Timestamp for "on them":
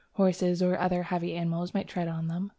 2.07-2.49